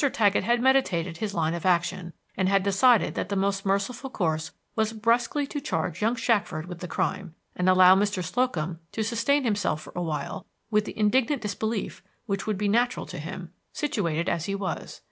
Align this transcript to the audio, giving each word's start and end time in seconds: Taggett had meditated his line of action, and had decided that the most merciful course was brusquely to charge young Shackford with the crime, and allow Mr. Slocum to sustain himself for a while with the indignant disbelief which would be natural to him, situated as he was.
Taggett 0.01 0.41
had 0.41 0.63
meditated 0.63 1.17
his 1.17 1.35
line 1.35 1.53
of 1.53 1.63
action, 1.63 2.13
and 2.35 2.49
had 2.49 2.63
decided 2.63 3.13
that 3.13 3.29
the 3.29 3.35
most 3.35 3.67
merciful 3.67 4.09
course 4.09 4.49
was 4.75 4.93
brusquely 4.93 5.45
to 5.45 5.61
charge 5.61 6.01
young 6.01 6.15
Shackford 6.15 6.65
with 6.65 6.79
the 6.79 6.87
crime, 6.87 7.35
and 7.55 7.69
allow 7.69 7.93
Mr. 7.95 8.23
Slocum 8.23 8.79
to 8.93 9.03
sustain 9.03 9.43
himself 9.43 9.79
for 9.81 9.93
a 9.95 10.01
while 10.01 10.47
with 10.71 10.85
the 10.85 10.97
indignant 10.97 11.43
disbelief 11.43 12.01
which 12.25 12.47
would 12.47 12.57
be 12.57 12.67
natural 12.67 13.05
to 13.05 13.19
him, 13.19 13.51
situated 13.73 14.27
as 14.27 14.45
he 14.45 14.55
was. 14.55 14.99